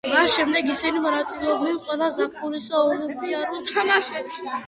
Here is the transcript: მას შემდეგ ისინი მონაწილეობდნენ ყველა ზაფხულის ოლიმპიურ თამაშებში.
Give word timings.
მას 0.11 0.35
შემდეგ 0.35 0.69
ისინი 0.75 1.01
მონაწილეობდნენ 1.03 1.77
ყველა 1.83 2.09
ზაფხულის 2.17 2.71
ოლიმპიურ 2.79 3.53
თამაშებში. 3.71 4.43